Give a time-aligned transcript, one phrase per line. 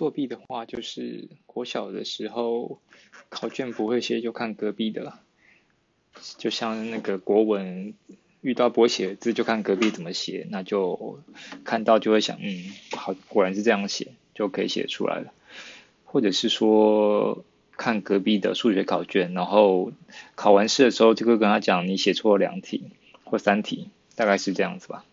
[0.00, 2.80] 作弊的话就是国小的时候
[3.28, 5.18] 考卷不会写就看隔壁的，
[6.38, 7.92] 就像那个国文，
[8.40, 11.20] 遇到不会写的字就看隔壁怎么写，那就
[11.64, 15.34] 看到就会想，嗯，好，果然是这样写，就可以写出来了。
[16.06, 17.44] 或者是说
[17.76, 19.92] 看隔壁的数学考卷，然后
[20.34, 22.84] 考完试的时候就会跟他讲，你写错了两题
[23.24, 25.04] 或三题，大概是这样子吧。